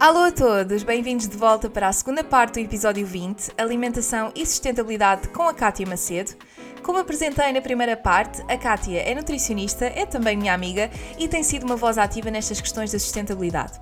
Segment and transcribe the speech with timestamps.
[0.00, 4.46] Alô a todos, bem-vindos de volta para a segunda parte do episódio 20, Alimentação e
[4.46, 6.30] Sustentabilidade com a Kátia Macedo.
[6.82, 11.42] Como apresentei na primeira parte, a Kátia é nutricionista, é também minha amiga e tem
[11.42, 13.78] sido uma voz ativa nestas questões da sustentabilidade.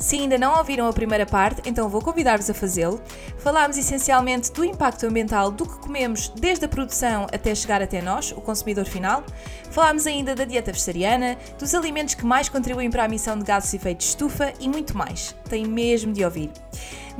[0.00, 3.02] Se ainda não ouviram a primeira parte, então vou convidar-vos a fazê-lo.
[3.36, 8.32] Falámos essencialmente do impacto ambiental do que comemos desde a produção até chegar até nós,
[8.32, 9.22] o consumidor final.
[9.70, 13.70] Falámos ainda da dieta vegetariana, dos alimentos que mais contribuem para a emissão de gases
[13.70, 15.36] de efeito de estufa e muito mais.
[15.50, 16.50] Tem mesmo de ouvir.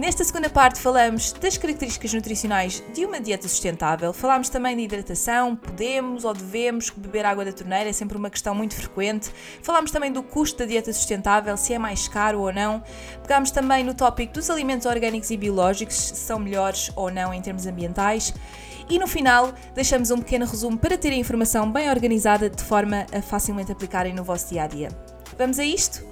[0.00, 5.54] Nesta segunda parte falamos das características nutricionais de uma dieta sustentável, falamos também de hidratação,
[5.54, 9.30] podemos ou devemos beber água da torneira, é sempre uma questão muito frequente.
[9.62, 12.82] Falamos também do custo da dieta sustentável, se é mais caro ou não.
[13.20, 17.42] Pegámos também no tópico dos alimentos orgânicos e biológicos, se são melhores ou não em
[17.42, 18.32] termos ambientais.
[18.88, 23.04] E no final, deixamos um pequeno resumo para terem a informação bem organizada de forma
[23.12, 24.88] a facilmente aplicarem no vosso dia a dia.
[25.36, 26.09] Vamos a isto?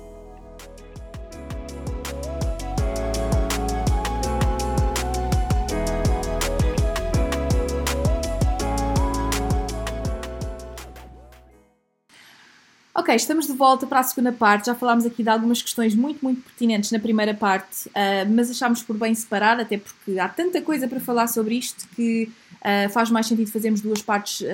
[12.99, 14.67] Ok, estamos de volta para a segunda parte.
[14.67, 18.83] Já falámos aqui de algumas questões muito, muito pertinentes na primeira parte, uh, mas achámos
[18.83, 23.09] por bem separar, até porque há tanta coisa para falar sobre isto que uh, faz
[23.09, 24.45] mais sentido fazermos duas partes uh,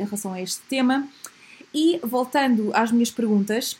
[0.00, 1.06] em relação a este tema.
[1.72, 3.78] E voltando às minhas perguntas,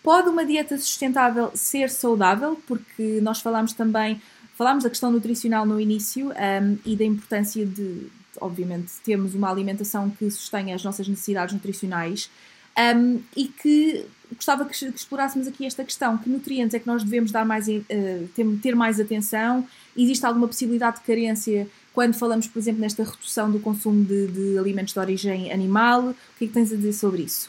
[0.00, 2.62] pode uma dieta sustentável ser saudável?
[2.68, 4.22] Porque nós falámos também,
[4.54, 8.06] falámos da questão nutricional no início um, e da importância de,
[8.40, 12.30] obviamente, termos uma alimentação que sustenha as nossas necessidades nutricionais.
[12.78, 14.04] Um, e que
[14.34, 17.68] gostava que, que, explorássemos aqui esta questão: que nutrientes é que nós devemos dar mais,
[17.68, 18.28] uh,
[18.62, 19.66] ter, mais atenção?
[19.96, 24.58] Existe alguma possibilidade de carência quando falamos, por exemplo, nesta redução do consumo de, de
[24.58, 26.10] alimentos de origem animal?
[26.10, 27.48] O que é que tens a dizer sobre isso?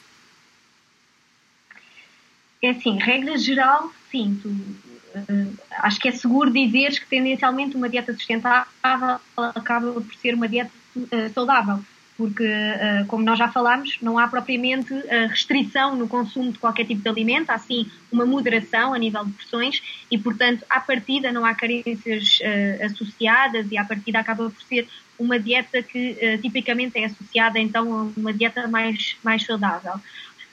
[2.61, 4.39] É assim, regra geral, sim.
[4.41, 10.33] Tu, uh, acho que é seguro dizeres que tendencialmente uma dieta sustentável acaba por ser
[10.33, 11.83] uma dieta uh, saudável
[12.17, 16.85] porque, eh, como nós já falámos, não há propriamente eh, restrição no consumo de qualquer
[16.85, 21.31] tipo de alimento, há sim uma moderação a nível de porções e, portanto, à partida
[21.31, 24.87] não há carências eh, associadas e à partida acaba por ser
[25.19, 29.93] uma dieta que tipicamente é associada então a uma dieta mais, mais saudável.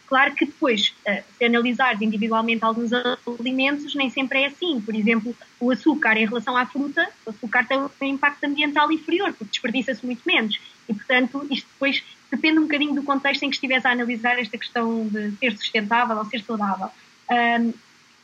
[0.06, 0.94] Claro que depois,
[1.36, 2.90] se analisares individualmente alguns
[3.38, 4.80] alimentos, nem sempre é assim.
[4.80, 9.34] Por exemplo, o açúcar em relação à fruta, o açúcar tem um impacto ambiental inferior,
[9.34, 10.58] porque desperdiça-se muito menos.
[10.88, 14.58] E, portanto, isto depois depende um bocadinho do contexto em que estiveres a analisar esta
[14.58, 16.88] questão de ser sustentável ou ser saudável.
[17.30, 17.72] Um,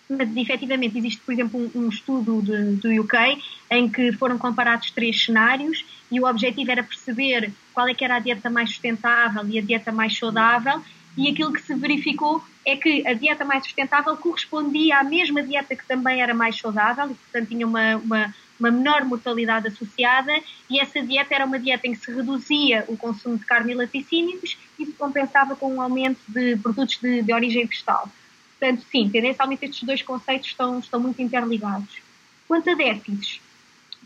[0.08, 3.16] mas efetivamente existe, por exemplo, um, um estudo de, do UK
[3.70, 8.16] em que foram comparados três cenários e o objetivo era perceber qual é que era
[8.16, 10.82] a dieta mais sustentável e a dieta mais saudável
[11.16, 15.74] e aquilo que se verificou é que a dieta mais sustentável correspondia à mesma dieta
[15.74, 20.32] que também era mais saudável e, portanto, tinha uma, uma, uma menor mortalidade associada
[20.68, 23.74] e essa dieta era uma dieta em que se reduzia o consumo de carne e
[23.74, 28.08] laticínios e se compensava com um aumento de produtos de, de origem vegetal.
[28.58, 31.98] Portanto, sim, tendencialmente estes dois conceitos estão, estão muito interligados.
[32.46, 33.40] Quanto a déficits,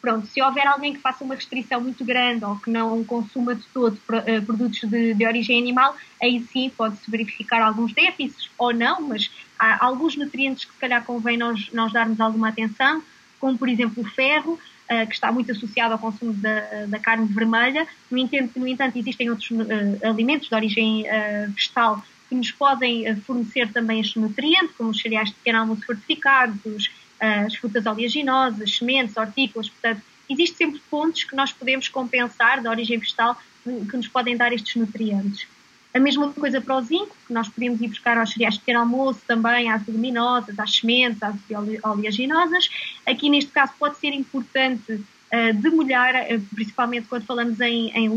[0.05, 3.65] pronto, se houver alguém que faça uma restrição muito grande ou que não consuma de
[3.73, 9.01] todo eh, produtos de, de origem animal, aí sim pode-se verificar alguns déficits ou não,
[9.01, 13.03] mas há alguns nutrientes que se calhar convém nós, nós darmos alguma atenção,
[13.41, 17.27] como por exemplo o ferro, uh, que está muito associado ao consumo da, da carne
[17.27, 17.87] vermelha.
[18.11, 21.07] No entanto, no entanto, existem outros uh, alimentos de origem
[21.55, 26.91] vegetal que nos podem fornecer também este nutriente, como os cereais de pequeno almoço fortificados,
[27.21, 29.69] as frutas oleaginosas, sementes, hortícolas.
[29.69, 34.53] Portanto, existem sempre pontos que nós podemos compensar de origem vegetal que nos podem dar
[34.53, 35.47] estes nutrientes.
[35.95, 38.81] A mesma coisa para o zinco, que nós podemos ir buscar aos cereais de pequeno
[38.81, 41.37] almoço também, às leguminosas, às sementes, às
[41.85, 42.69] oleaginosas.
[43.07, 48.15] Aqui, neste caso, pode ser importante uh, demolhar, uh, principalmente quando falamos em, em uh,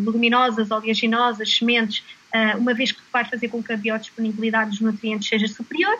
[0.00, 2.02] leguminosas, oleaginosas, sementes,
[2.56, 5.98] uma vez que vai fazer com que a biodisponibilidade dos nutrientes seja superior.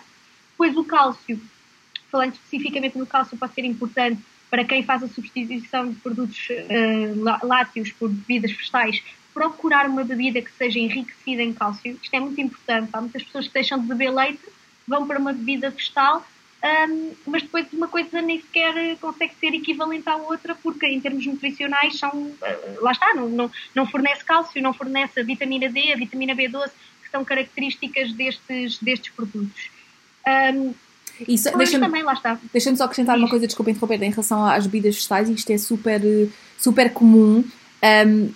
[0.52, 1.38] Depois, o cálcio,
[2.12, 4.20] falando especificamente no cálcio, pode ser importante
[4.50, 10.42] para quem faz a substituição de produtos uh, lácteos por bebidas vegetais, procurar uma bebida
[10.42, 11.98] que seja enriquecida em cálcio.
[12.02, 12.90] Isto é muito importante.
[12.92, 14.42] Há muitas pessoas que deixam de beber leite,
[14.86, 16.22] vão para uma bebida vegetal,
[16.62, 21.24] um, mas depois uma coisa nem sequer consegue ser equivalente à outra, porque em termos
[21.24, 25.94] nutricionais são, uh, lá está, não, não, não fornece cálcio, não fornece a vitamina D,
[25.94, 26.70] a vitamina B12,
[27.02, 29.70] que são características destes, destes produtos.
[30.54, 30.74] Um,
[31.28, 32.38] isso, deixa-me, também, lá está.
[32.52, 36.00] Deixa-me só acrescentar uma coisa, desculpa interromper, em relação às bebidas vegetais, isto é super,
[36.58, 37.44] super comum.
[38.06, 38.30] Um,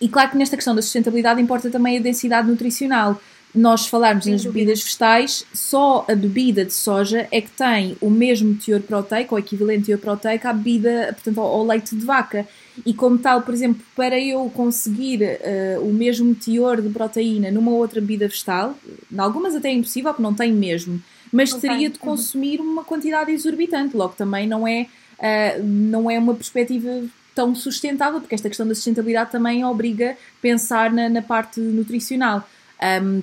[0.00, 3.20] e claro que nesta questão da sustentabilidade importa também a densidade nutricional.
[3.52, 8.54] Nós falarmos nas bebidas vegetais, só a bebida de soja é que tem o mesmo
[8.54, 12.46] teor proteico, ou equivalente teor proteico à bebida, portanto, ao, leite de vaca.
[12.86, 17.72] E como tal, por exemplo, para eu conseguir uh, o mesmo teor de proteína numa
[17.72, 18.78] outra bebida vegetal,
[19.12, 22.04] em algumas até é impossível, porque não tem mesmo, mas teria de uhum.
[22.04, 24.86] consumir uma quantidade exorbitante, logo também não é,
[25.18, 27.04] uh, não é uma perspectiva
[27.34, 32.48] tão sustentável, porque esta questão da sustentabilidade também obriga a pensar na, na parte nutricional.
[33.02, 33.22] Um,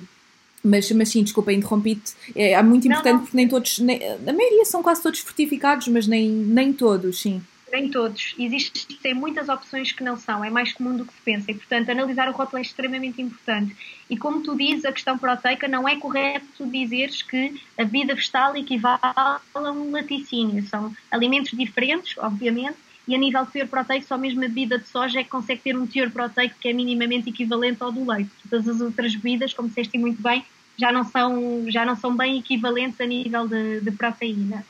[0.62, 2.14] mas, mas sim, desculpa, interrompi-te.
[2.34, 3.20] É, é muito importante não, não.
[3.20, 7.42] porque nem todos, nem, a maioria são quase todos fortificados, mas nem, nem todos, sim.
[7.70, 8.34] Nem todos.
[8.38, 11.50] Existem muitas opções que não são, é mais comum do que se pensa.
[11.50, 13.76] E, portanto, analisar o rótulo é extremamente importante.
[14.08, 18.56] E como tu dizes, a questão proteica, não é correto dizeres que a vida vegetal
[18.56, 20.62] equivale a um laticínio.
[20.66, 22.76] São alimentos diferentes, obviamente,
[23.06, 25.62] e a nível de teor proteico, só mesmo a bebida de soja é que consegue
[25.62, 28.30] ter um teor proteico que é minimamente equivalente ao do leite.
[28.50, 30.44] Todas as outras bebidas, como disseste muito bem,
[30.76, 34.64] já não são, já não são bem equivalentes a nível de, de proteína.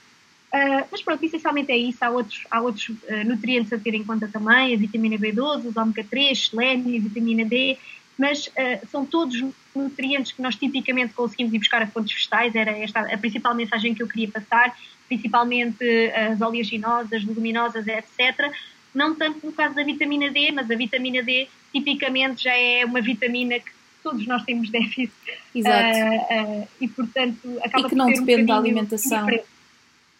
[0.49, 2.03] Uh, mas pronto, essencialmente é isso.
[2.03, 5.77] Há outros, há outros uh, nutrientes a ter em conta também, a vitamina B12, os
[5.77, 7.77] ômega 3, selênio, a vitamina D,
[8.17, 12.71] mas uh, são todos nutrientes que nós tipicamente conseguimos ir buscar a fontes vegetais, era
[12.71, 18.51] esta a principal mensagem que eu queria passar, principalmente as oleaginosas, leguminosas, etc.
[18.95, 23.01] Não tanto no caso da vitamina D, mas a vitamina D tipicamente já é uma
[23.01, 23.71] vitamina que
[24.03, 25.13] todos nós temos déficit.
[25.55, 26.69] Exato.
[26.81, 29.21] E portanto acaba e que não depende um da alimentação.
[29.21, 29.58] Diferente.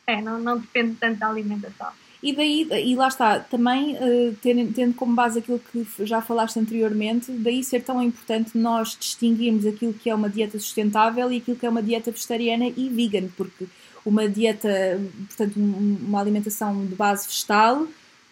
[0.09, 1.89] É, não, não depende tanto da alimentação.
[2.23, 6.59] E daí, e lá está, também uh, tendo, tendo, como base aquilo que já falaste
[6.59, 11.59] anteriormente, daí ser tão importante nós distinguirmos aquilo que é uma dieta sustentável e aquilo
[11.59, 13.67] que é uma dieta vegetariana e vegan, porque
[14.05, 17.87] uma dieta, portanto, uma alimentação de base vegetal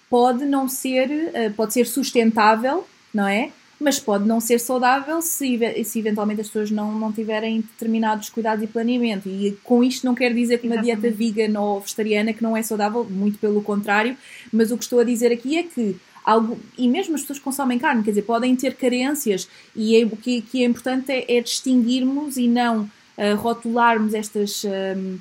[0.09, 3.53] pode não ser, uh, pode ser sustentável, não é?
[3.79, 8.65] Mas pode não ser saudável se, se eventualmente as pessoas não, não tiverem determinados cuidados
[8.65, 9.29] e planeamento.
[9.29, 12.63] E com isto não quer dizer que uma dieta vegan ou vegetariana que não é
[12.63, 14.17] saudável, muito pelo contrário,
[14.51, 17.45] mas o que estou a dizer aqui é que algo, e mesmo as pessoas que
[17.45, 21.37] consomem carne, quer dizer, podem ter carências e é, o que, que é importante é,
[21.37, 24.65] é distinguirmos e não uh, rotularmos estas.
[24.65, 25.19] Um,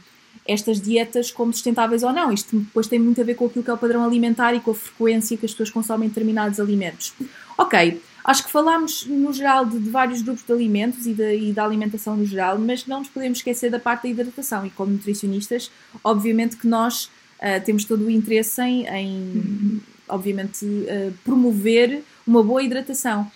[0.47, 2.31] estas dietas como sustentáveis ou não.
[2.31, 4.69] Isto depois tem muito a ver com aquilo que é o padrão alimentar e com
[4.69, 7.13] a frequência que as pessoas consomem determinados alimentos.
[7.57, 11.53] Ok, acho que falámos no geral de, de vários grupos de alimentos e, de, e,
[11.53, 14.65] da alimentação no geral, mas não nos podemos esquecer da parte da hidratação.
[14.65, 15.71] E como nutricionistas,
[16.03, 17.05] obviamente que nós
[17.39, 23.29] uh, temos todo o interesse em, em obviamente, uh, promover uma boa hidratação.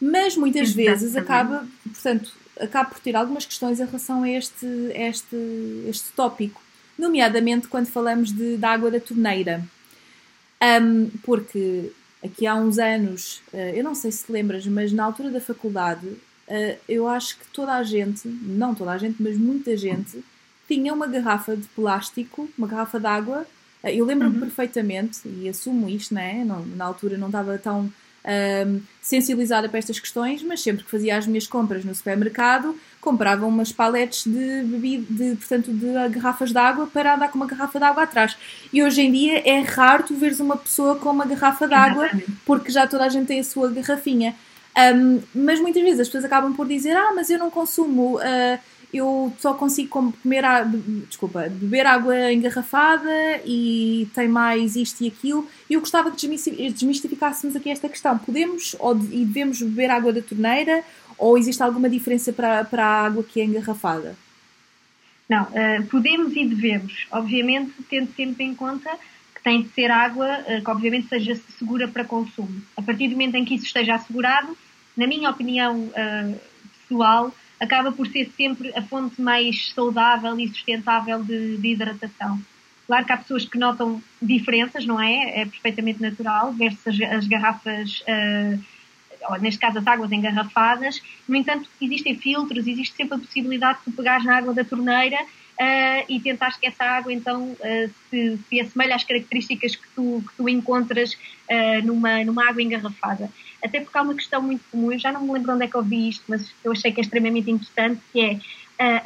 [0.00, 5.36] Mas muitas vezes acaba, portanto, acaba por ter algumas questões em relação a este, este,
[5.88, 6.60] este tópico,
[6.98, 9.64] nomeadamente quando falamos de, da água da torneira.
[10.62, 11.92] Um, porque
[12.24, 15.40] aqui há uns anos, eh, eu não sei se te lembras, mas na altura da
[15.40, 16.08] faculdade,
[16.48, 20.24] eh, eu acho que toda a gente, não toda a gente, mas muita gente,
[20.66, 23.46] tinha uma garrafa de plástico, uma garrafa de água.
[23.82, 24.40] Eh, eu lembro-me uhum.
[24.40, 26.44] perfeitamente, e assumo isto, né?
[26.44, 27.92] Não, na altura não estava tão
[28.24, 32.74] um, sensibilizada para estas questões, mas sempre que fazia as minhas compras no supermercado,
[33.04, 37.46] comprava umas paletes de bebida, de, portanto, de garrafas de água para andar com uma
[37.46, 38.36] garrafa de água atrás.
[38.72, 42.10] E hoje em dia é raro tu veres uma pessoa com uma garrafa de água,
[42.46, 44.34] porque já toda a gente tem a sua garrafinha.
[44.76, 48.16] Um, mas muitas vezes as pessoas acabam por dizer: Ah, mas eu não consumo.
[48.16, 48.58] Uh,
[48.94, 49.88] eu só consigo
[50.22, 50.44] comer,
[51.08, 53.10] desculpa, beber água engarrafada
[53.44, 55.48] e tem mais isto e aquilo.
[55.68, 56.28] E eu gostava que
[56.70, 58.16] desmistificássemos aqui esta questão.
[58.16, 60.84] Podemos ou, e devemos beber água da torneira
[61.18, 64.16] ou existe alguma diferença para, para a água que é engarrafada?
[65.28, 67.06] Não, uh, podemos e devemos.
[67.10, 68.90] Obviamente, tendo sempre em conta
[69.34, 72.62] que tem de ser água uh, que, obviamente, seja segura para consumo.
[72.76, 74.56] A partir do momento em que isso esteja assegurado,
[74.96, 76.40] na minha opinião uh,
[76.80, 82.40] pessoal, acaba por ser sempre a fonte mais saudável e sustentável de, de hidratação.
[82.86, 85.40] Claro que há pessoas que notam diferenças, não é?
[85.40, 88.04] É perfeitamente natural ver-se as, as, garrafas,
[89.40, 91.02] neste caso as águas engarrafadas.
[91.28, 95.18] No entanto, existem filtros, existe sempre a possibilidade de tu pegares na água da torneira
[95.20, 100.22] uh, e tentares que essa água então uh, se, se assemelhe às características que tu,
[100.26, 103.30] que tu encontras uh, numa, numa água engarrafada.
[103.62, 105.74] Até porque há uma questão muito comum, eu já não me lembro onde é que
[105.74, 108.38] eu vi isto, mas eu achei que é extremamente interessante, que é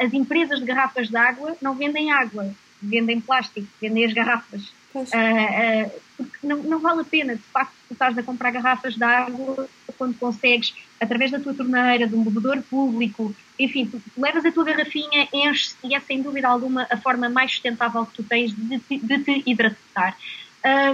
[0.01, 2.51] as empresas de garrafas de água não vendem água,
[2.83, 4.73] vendem plástico, vendem as garrafas.
[4.95, 8.97] Uh, uh, porque não, não, vale a pena, de facto, tu estás a comprar garrafas
[8.97, 14.45] de água quando consegues, através da tua torneira, de um bebedor público, enfim, tu, levas
[14.45, 18.23] a tua garrafinha, enches e é sem dúvida alguma a forma mais sustentável que tu
[18.25, 20.17] tens de, de, de te hidratar.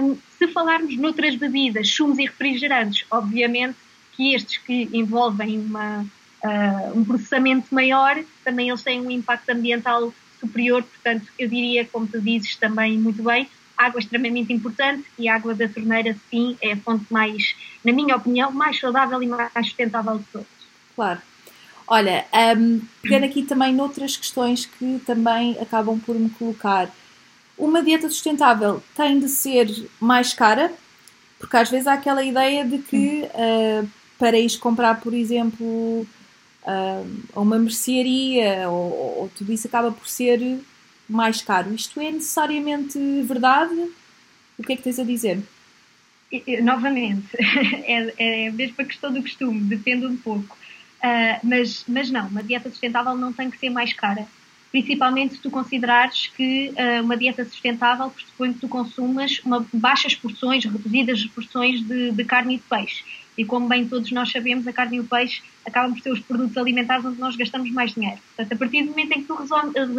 [0.01, 3.77] Um, se falarmos noutras bebidas, sumos e refrigerantes, obviamente
[4.13, 6.01] que estes que envolvem uma,
[6.43, 12.07] uh, um processamento maior, também eles têm um impacto ambiental superior, portanto, eu diria, como
[12.07, 16.73] tu dizes também muito bem, água extremamente importante e a água da torneira, sim, é
[16.73, 20.47] a fonte mais, na minha opinião, mais saudável e mais sustentável de todas.
[20.95, 21.21] Claro.
[21.87, 22.25] Olha,
[22.57, 26.89] um, pegando aqui também noutras questões que também acabam por me colocar.
[27.57, 29.67] Uma dieta sustentável tem de ser
[29.99, 30.73] mais cara,
[31.37, 36.07] porque às vezes há aquela ideia de que uh, para ir comprar, por exemplo,
[36.65, 40.59] uh, uma mercearia ou, ou tudo isso acaba por ser
[41.07, 41.73] mais caro.
[41.73, 43.91] Isto é necessariamente verdade?
[44.57, 45.41] O que é que tens a dizer?
[46.63, 50.57] Novamente, é, é mesmo a questão do costume, depende um pouco.
[50.97, 54.27] Uh, mas, mas não, uma dieta sustentável não tem que ser mais cara.
[54.71, 60.15] Principalmente se tu considerares que uh, uma dieta sustentável pressupõe que tu consumas uma, baixas
[60.15, 63.03] porções, reduzidas porções de, de carne e de peixe.
[63.37, 66.19] E como bem todos nós sabemos, a carne e o peixe acabam por ser os
[66.19, 68.19] produtos alimentares onde nós gastamos mais dinheiro.
[68.35, 69.37] Portanto, a partir do momento em que tu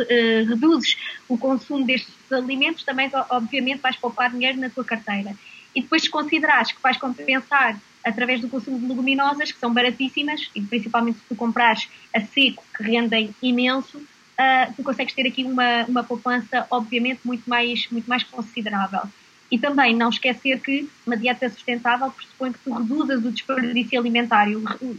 [0.09, 0.97] eh, reduzes
[1.29, 5.35] o consumo destes alimentos, também, obviamente, vais poupar dinheiro na tua carteira.
[5.75, 10.49] E depois, se considerares que vais compensar através do consumo de leguminosas, que são baratíssimas,
[10.55, 15.43] e principalmente se tu comprares a seco, que rendem imenso, uh, tu consegues ter aqui
[15.43, 19.03] uma, uma poupança, obviamente, muito mais, muito mais considerável.
[19.51, 24.47] E também não esquecer que uma dieta sustentável pressupõe que tu reduzas o desperdício alimentar.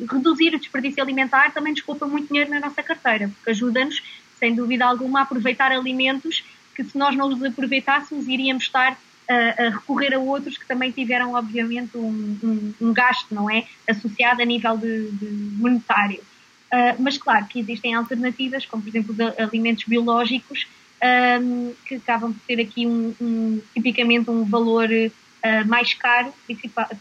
[0.09, 4.01] Reduzir o desperdício alimentar também nos poupa muito dinheiro na nossa carteira, porque ajuda-nos,
[4.39, 6.43] sem dúvida alguma, a aproveitar alimentos
[6.75, 10.91] que se nós não os aproveitássemos iríamos estar a, a recorrer a outros que também
[10.91, 13.65] tiveram, obviamente, um, um, um gasto, não é?
[13.89, 15.25] Associado a nível de, de
[15.57, 16.21] monetário.
[16.67, 20.67] Uh, mas claro que existem alternativas, como por exemplo os alimentos biológicos,
[21.03, 26.33] um, que acabam por ter aqui um, um tipicamente um valor uh, mais caro,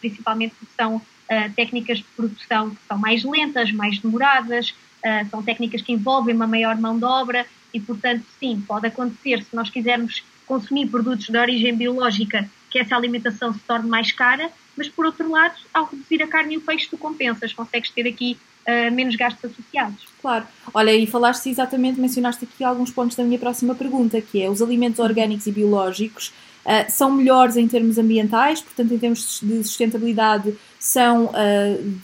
[0.01, 5.43] principalmente porque são uh, técnicas de produção que são mais lentas, mais demoradas, uh, são
[5.43, 9.71] técnicas que envolvem uma maior mão de obra e, portanto, sim, pode acontecer se nós
[9.71, 15.07] quisermos consumir produtos de origem biológica que essa alimentação se torne mais cara, mas por
[15.07, 18.95] outro lado, ao reduzir a carne e o peixe, tu compensas, consegues ter aqui uh,
[18.95, 20.07] menos gastos associados.
[20.21, 20.47] Claro.
[20.75, 24.61] Olha, e falaste exatamente, mencionaste aqui alguns pontos da minha próxima pergunta, que é os
[24.61, 26.33] alimentos orgânicos e biológicos
[26.65, 31.33] uh, são melhores em termos ambientais, portanto, em termos de sustentabilidade, são uh,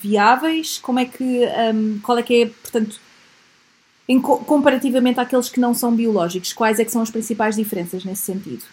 [0.01, 0.79] viáveis?
[0.79, 1.41] Como é que,
[1.75, 3.01] um, qual é que é, portanto,
[4.09, 8.23] em, comparativamente àqueles que não são biológicos, quais é que são as principais diferenças nesse
[8.23, 8.65] sentido?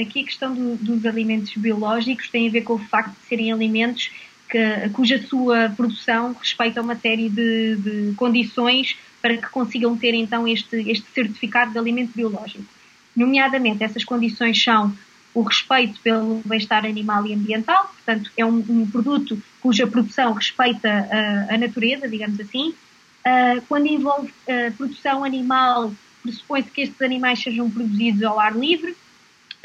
[0.00, 3.52] Aqui a questão do, dos alimentos biológicos tem a ver com o facto de serem
[3.52, 4.10] alimentos
[4.48, 10.48] que, cuja sua produção respeita uma série de, de, condições para que consigam ter então
[10.48, 12.64] este, este certificado de alimento biológico.
[13.14, 14.92] Nomeadamente, essas condições são
[15.34, 20.88] o respeito pelo bem-estar animal e ambiental, portanto, é um, um produto cuja produção respeita
[20.88, 22.70] a, a natureza, digamos assim.
[22.70, 25.92] Uh, quando envolve uh, produção animal,
[26.22, 28.96] pressupõe-se que estes animais sejam produzidos ao ar livre.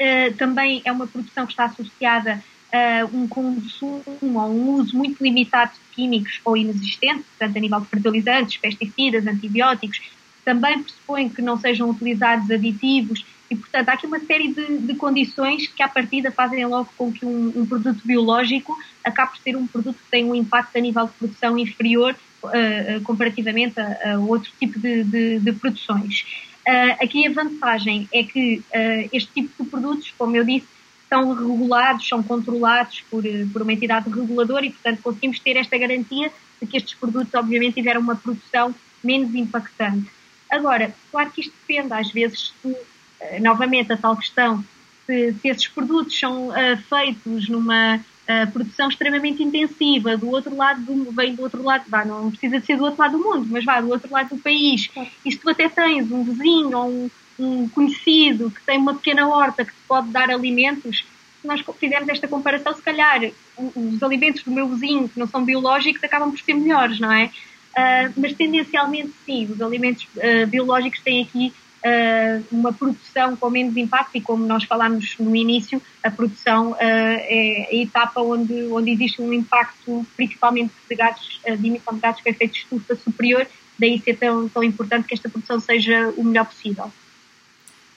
[0.04, 2.42] Uh, também é uma produção que está associada
[2.74, 7.80] uh, um consumo ou um uso muito limitado de químicos ou inexistente, portanto, a nível
[7.80, 10.02] de fertilizantes, pesticidas, antibióticos,
[10.44, 14.94] também pressupõe que não sejam utilizados aditivos e, portanto, há aqui uma série de, de
[14.94, 19.56] condições que, à partida, fazem logo com que um, um, produto biológico acabe por ser
[19.56, 24.18] um produto que tem um impacto a nível de produção inferior uh, comparativamente a, a,
[24.18, 26.26] outro tipo de, de, de produções.
[26.66, 30.66] Uh, aqui a vantagem é que uh, este tipo de produtos, como eu disse,
[31.08, 35.78] são regulados, são controlados por, eh, por uma entidade reguladora e, portanto, conseguimos ter esta
[35.78, 40.10] garantia de que estes produtos, obviamente, tiveram uma produção menos impactante.
[40.50, 42.76] Agora, claro que isto depende, às vezes, se,
[43.20, 44.64] eh, novamente, a tal questão,
[45.06, 50.80] se, se esses produtos são uh, feitos numa uh, produção extremamente intensiva, do outro lado,
[50.82, 53.64] do, vem do outro lado, vá, não precisa ser do outro lado do mundo, mas
[53.64, 54.90] vá, do outro lado do país,
[55.24, 59.28] e se tu até tens um vizinho ou um, um conhecido que tem uma pequena
[59.28, 61.04] horta que te pode dar alimentos,
[61.40, 63.20] se nós fizermos esta comparação, se calhar
[63.56, 67.30] os alimentos do meu vizinho que não são biológicos acabam por ser melhores, não é?
[67.74, 71.52] uh, mas tendencialmente sim, os alimentos uh, biológicos têm aqui
[72.50, 77.74] uma produção com menos impacto e como nós falámos no início, a produção é a
[77.74, 82.52] etapa onde, onde existe um impacto principalmente de gases, de emissão de gases com efeito
[82.52, 83.46] de estufa superior,
[83.78, 86.90] daí ser tão, tão importante que esta produção seja o melhor possível.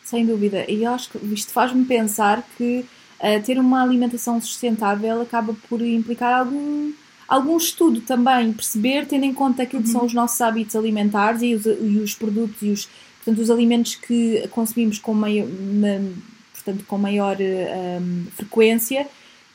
[0.04, 2.86] Sem dúvida, e acho que isto faz-me pensar que
[3.20, 6.94] uh, ter uma alimentação sustentável acaba por implicar algum,
[7.28, 10.08] algum estudo também, perceber, tendo em conta aquilo que são uhum.
[10.08, 12.90] os nossos hábitos alimentares e os, e os produtos e os,
[13.28, 15.46] portanto, os alimentos que consumimos com maior,
[16.54, 19.06] portanto, com maior um, frequência,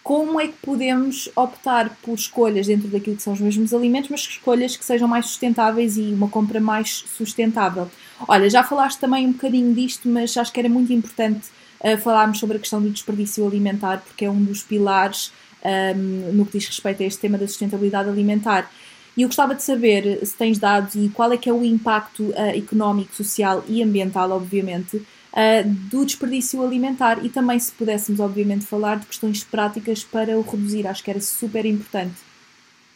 [0.02, 4.20] como é que podemos optar por escolhas dentro daquilo que são os mesmos alimentos, mas
[4.20, 7.90] escolhas que sejam mais sustentáveis e uma compra mais sustentável.
[8.28, 11.48] Olha, já falaste também um bocadinho disto, mas acho que era muito importante
[11.80, 15.32] uh, falarmos sobre a questão do desperdício alimentar, porque é um dos pilares
[15.64, 18.70] um, no que diz respeito a este tema da sustentabilidade alimentar.
[19.16, 22.22] E eu gostava de saber se tens dados e qual é que é o impacto
[22.30, 28.64] uh, económico, social e ambiental, obviamente, uh, do desperdício alimentar e também se pudéssemos, obviamente,
[28.64, 30.86] falar de questões práticas para o reduzir.
[30.86, 32.14] Acho que era super importante.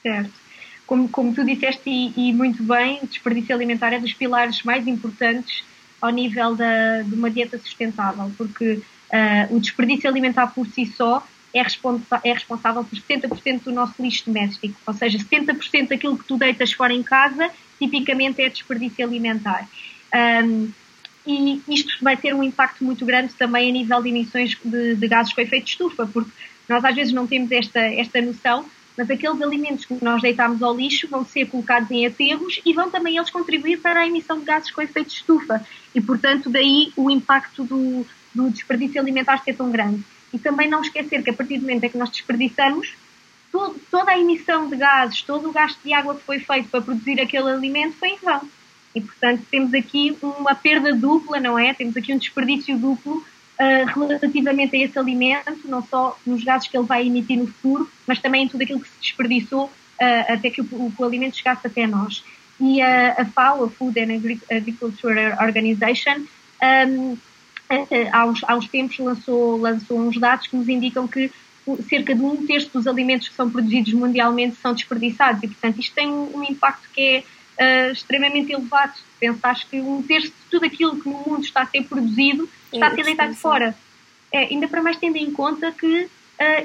[0.02, 0.32] Certo.
[0.86, 4.86] Como, como tu disseste e, e muito bem, o desperdício alimentar é dos pilares mais
[4.86, 5.64] importantes
[6.00, 11.26] ao nível da, de uma dieta sustentável, porque uh, o desperdício alimentar por si só
[11.58, 11.66] é,
[12.24, 16.72] é responsável por 70% do nosso lixo doméstico, ou seja, 70% daquilo que tu deitas
[16.72, 19.68] fora em casa, tipicamente é desperdício alimentar.
[20.14, 20.70] Um,
[21.26, 25.08] e isto vai ter um impacto muito grande também a nível de emissões de, de
[25.08, 26.30] gases com efeito de estufa, porque
[26.68, 28.64] nós às vezes não temos esta, esta noção,
[28.96, 32.90] mas aqueles alimentos que nós deitamos ao lixo vão ser colocados em aterros e vão
[32.90, 35.64] também eles contribuir para a emissão de gases com efeito de estufa.
[35.94, 40.02] E, portanto, daí o impacto do, do desperdício alimentar ser tão grande.
[40.32, 42.94] E também não esquecer que a partir do momento em que nós desperdiçamos,
[43.52, 46.82] todo, toda a emissão de gases, todo o gasto de água que foi feito para
[46.82, 48.48] produzir aquele alimento foi em vão.
[48.94, 51.74] E, portanto, temos aqui uma perda dupla, não é?
[51.74, 53.16] Temos aqui um desperdício duplo
[53.60, 57.90] uh, relativamente a esse alimento, não só nos gases que ele vai emitir no futuro,
[58.06, 61.36] mas também em tudo aquilo que se desperdiçou uh, até que o, o, o, alimento
[61.36, 62.24] chegasse até nós.
[62.58, 64.14] E uh, a FAO, a Food and
[64.50, 66.24] Agriculture Organization,
[66.88, 67.18] um,
[68.12, 71.30] há, uns, há uns tempos lançou, lançou uns dados que nos indicam que
[71.88, 75.94] cerca de um terço dos alimentos que são produzidos mundialmente são desperdiçados e, portanto, isto
[75.94, 77.24] tem um, um impacto que
[77.58, 78.94] é uh, extremamente elevado.
[79.18, 82.86] Pensares que um terço de tudo aquilo que no mundo está a ser produzido está
[82.86, 83.74] é, a ser deitado fora.
[84.30, 86.08] É, ainda para mais tendo em conta que, uh,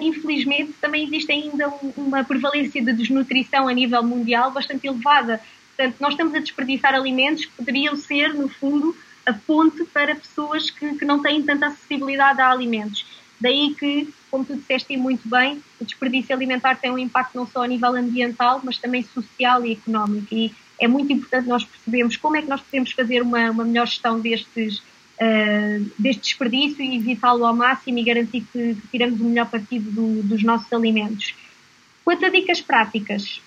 [0.02, 5.42] infelizmente, também existe ainda um, uma prevalência de desnutrição a nível mundial bastante elevada.
[5.76, 10.70] Portanto, nós estamos a desperdiçar alimentos que poderiam ser, no fundo, a ponte para pessoas
[10.70, 13.06] que, que não têm tanta acessibilidade a alimentos.
[13.42, 17.64] Daí que, como tu disseste muito bem, o desperdício alimentar tem um impacto não só
[17.64, 20.28] a nível ambiental, mas também social e económico.
[20.32, 23.88] E é muito importante nós percebermos como é que nós podemos fazer uma, uma melhor
[23.88, 29.24] gestão destes, uh, deste desperdício e evitá-lo ao máximo e garantir que, que tiramos o
[29.24, 31.34] melhor partido do, dos nossos alimentos.
[32.06, 33.42] Quanto a dicas práticas,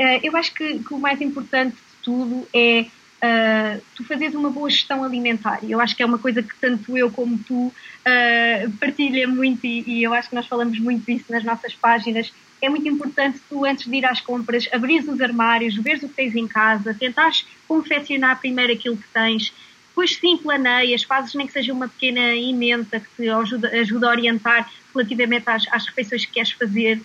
[0.00, 2.86] uh, eu acho que, que, o mais importante de tudo é
[3.22, 5.60] Uh, tu fazes uma boa gestão alimentar.
[5.62, 9.84] Eu acho que é uma coisa que tanto eu como tu uh, partilha muito e,
[9.86, 12.32] e, eu acho que nós falamos muito disso nas nossas páginas
[12.62, 16.14] é muito importante tu, antes de ir às compras, abrir os armários, ver o que
[16.14, 19.52] tens em casa, tentares confeccionar primeiro aquilo que tens,
[19.88, 24.10] depois sim planeias, fazes nem que seja uma pequena emenda que te ajuda, ajuda a
[24.10, 27.02] orientar relativamente às, às refeições que queres fazer.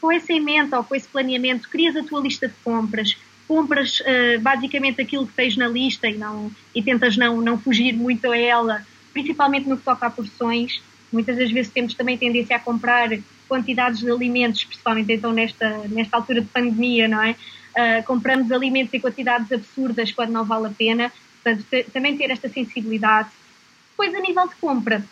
[0.00, 3.14] Com essa emenda ou com esse planeamento, crias a tua lista de compras,
[3.50, 7.92] compras uh, basicamente aquilo que tens na lista e, não, e tentas não, não fugir
[7.96, 10.80] muito a ela, principalmente no que toca a porções.
[11.12, 13.08] Muitas das vezes temos também tendência a comprar
[13.48, 17.32] quantidades de alimentos, principalmente então nesta, nesta altura de pandemia, não é?
[17.32, 21.12] Uh, compramos alimentos em quantidades absurdas quando não vale a pena.
[21.42, 23.30] Portanto, também ter esta sensibilidade.
[23.90, 25.04] Depois, a nível de compra,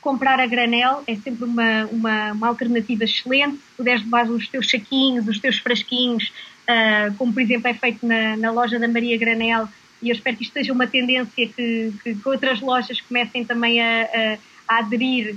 [0.00, 3.56] comprar a granel é sempre uma, uma, uma alternativa excelente.
[3.56, 6.32] Se puderes levar os teus saquinhos, os teus frasquinhos,
[6.68, 9.68] uh, como por exemplo é feito na, na loja da Maria Granel,
[10.00, 13.80] e eu espero que isto seja uma tendência que, que, que outras lojas comecem também
[13.80, 15.36] a, a, a aderir,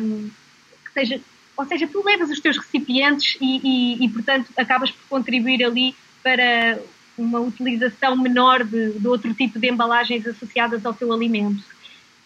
[0.00, 0.28] um,
[0.84, 1.20] que seja
[1.56, 5.96] ou seja, tu levas os teus recipientes e, e, e portanto, acabas por contribuir ali
[6.22, 6.78] para
[7.16, 11.64] uma utilização menor de, de, outro tipo de embalagens associadas ao teu alimento.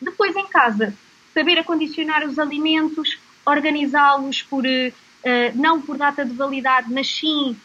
[0.02, 0.92] Depois, em casa,
[1.32, 4.90] saber acondicionar os alimentos, organizá-los por, uh,
[5.54, 7.56] não por data de validade, mas sim,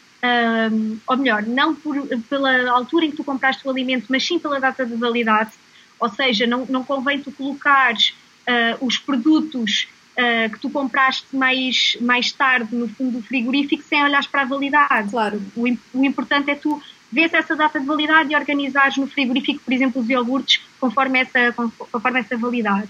[1.08, 1.96] ou melhor, não por,
[2.30, 5.52] pela altura em que tu compraste o alimento, mas sim pela data de validade.
[6.00, 8.14] Ou seja, não, não convém tu colocares
[8.48, 14.04] uh, os produtos uh, que tu compraste mais, mais tarde no fundo do frigorífico sem
[14.04, 15.10] olhares para a validade.
[15.10, 15.42] Claro.
[15.56, 19.74] O, o importante é tu vê-se essa data de validade e organizares no frigorífico, por
[19.74, 22.90] exemplo, os iogurtes conforme essa, conforme essa validade.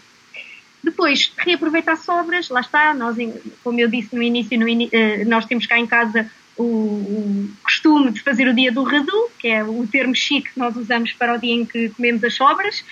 [0.84, 3.18] Depois, reaproveitar sobras, lá está, nós,
[3.64, 7.50] como eu disse no início, no in, eh, nós temos cá em casa o, o,
[7.64, 11.12] costume de fazer o dia do redu, que é o termo chique que nós usamos
[11.14, 12.84] para o dia em que comemos as sobras,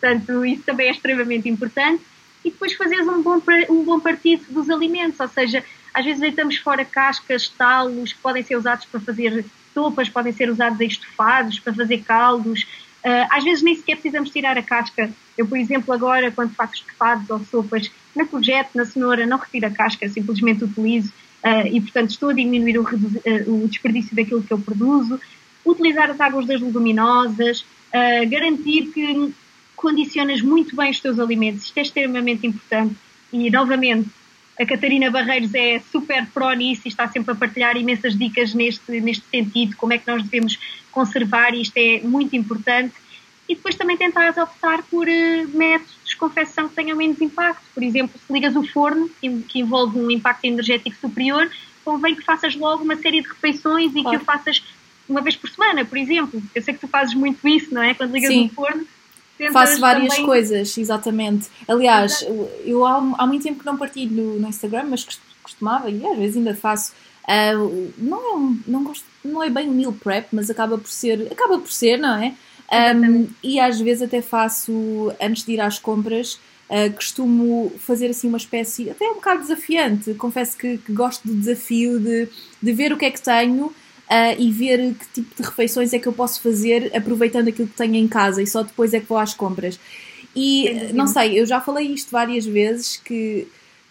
[0.00, 2.02] portanto, isso também é extremamente importante.
[2.44, 6.56] E depois fazeres um bom, um bom partido dos alimentos, ou seja, às vezes deitamos
[6.56, 11.58] fora cascas, talos, que podem ser usados para fazer sopas, podem ser usados em estofados,
[11.58, 12.66] para fazer caldos,
[12.98, 15.08] Uh, às vezes nem sequer precisamos tirar a casca.
[15.36, 19.66] Eu, por exemplo, agora, quando faço estofados ou sopas, na courgette, na cenoura, não retiro
[19.66, 21.12] a casca, simplesmente utilizo
[21.44, 25.20] uh, e, portanto, estou a diminuir o, uh, o, desperdício daquilo que eu produzo.
[25.64, 27.64] Utilizar as águas das leguminosas,
[28.30, 29.34] garantir que
[29.76, 31.64] condicionas muito bem os teus alimentos.
[31.64, 32.94] Isto é extremamente importante.
[33.32, 34.08] E, novamente,
[34.58, 39.00] a Catarina Barreiros é super pró nisso e está sempre a partilhar imensas dicas neste,
[39.00, 40.58] neste sentido, como é que nós devemos
[40.90, 42.94] conservar, e isto é muito importante.
[43.48, 47.62] E depois também tentar optar por uh, métodos confecção que tenham menos impacto.
[47.74, 51.50] Por exemplo, se ligas o forno, que, envolve um impacto energético superior,
[51.84, 54.18] convém que faças logo uma série de refeições e claro.
[54.18, 54.62] que o faças
[55.08, 56.42] uma vez por semana, por exemplo.
[56.54, 57.94] Eu sei que tu fazes muito isso, não é?
[57.94, 58.46] Quando ligas Sim.
[58.46, 58.86] o forno
[59.52, 60.26] Faço várias também...
[60.26, 61.48] coisas, exatamente.
[61.68, 62.26] Aliás,
[62.64, 65.06] eu há, há, muito tempo que não partilho no, no, Instagram, mas
[65.42, 66.92] costumava e às vezes ainda faço.
[67.22, 70.88] Uh, não, é um, não, gosto, não é bem um meal prep, mas acaba por
[70.88, 72.34] ser, acaba por ser, não é?
[72.70, 76.34] Um, e às vezes até faço, antes de ir às compras,
[76.68, 80.12] uh, costumo fazer assim uma espécie, até um bocado desafiante.
[80.14, 82.28] Confesso que, que gosto do desafio de,
[82.62, 83.74] de ver o que é que tenho uh,
[84.38, 87.94] e ver que tipo de refeições é que eu posso fazer aproveitando aquilo que tenho
[87.94, 89.80] em casa e só depois é que vou às compras.
[90.36, 93.48] E não sei, eu já falei isto várias vezes que,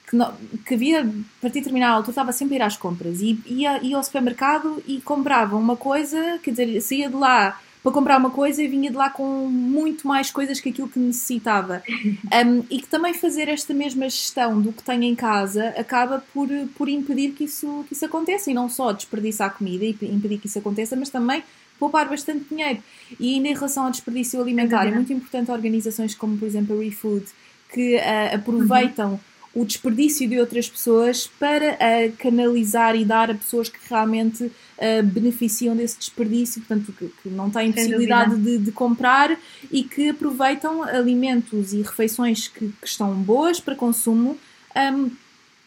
[0.07, 0.33] que, não,
[0.65, 3.83] que havia, a partir de determinada altura, estava sempre a ir às compras e ia,
[3.83, 8.30] ia ao supermercado e comprava uma coisa, quer dizer, saía de lá para comprar uma
[8.30, 11.82] coisa e vinha de lá com muito mais coisas que aquilo que necessitava.
[12.28, 16.47] Um, e que também fazer esta mesma gestão do que tenho em casa acaba por,
[16.76, 20.47] por impedir que isso, que isso aconteça e não só desperdiçar comida e impedir que
[20.47, 21.43] isso aconteça, mas também
[21.80, 22.80] poupar bastante dinheiro.
[23.19, 26.84] E ainda em relação ao desperdício alimentar, é muito importante organizações como, por exemplo, a
[26.84, 27.26] ReFood,
[27.73, 29.12] que uh, aproveitam.
[29.12, 29.19] Uhum
[29.57, 35.03] o desperdício de outras pessoas para uh, canalizar e dar a pessoas que realmente uh,
[35.03, 39.35] beneficiam desse desperdício, portanto, que, que não têm Sem possibilidade de, de, comprar
[39.71, 44.37] e que aproveitam alimentos e refeições que, que estão boas para consumo.
[44.75, 45.09] Um,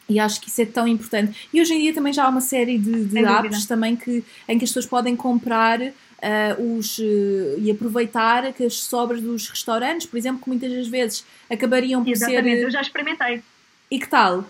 [0.09, 1.49] e acho que isso é tão importante.
[1.53, 4.59] E hoje em dia também já há uma série de, de apps também que, em
[4.59, 10.07] que as pessoas podem comprar uh, os, uh, e aproveitar que as sobras dos restaurantes,
[10.07, 12.51] por exemplo, que muitas das vezes acabariam por Exatamente, ser.
[12.51, 13.43] Exatamente, eu já experimentei.
[13.91, 14.45] E que tal?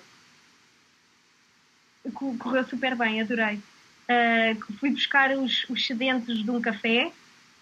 [2.39, 3.57] Correu super bem, adorei.
[3.57, 7.13] Uh, fui buscar os, os sedentes de um café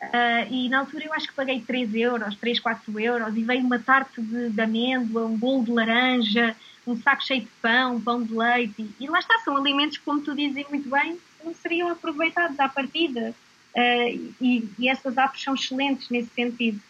[0.02, 3.60] uh, e na altura eu acho que paguei 3 euros, 3, 4 euros e veio
[3.60, 8.22] uma tarte de, de amêndoa, um bolo de laranja, um saco cheio de pão, pão
[8.22, 11.54] de leite e, e lá está, são alimentos que, como tu dizes muito bem, não
[11.54, 13.34] seriam aproveitados à partida.
[13.76, 16.80] Uh, e, e essas apps são excelentes nesse sentido.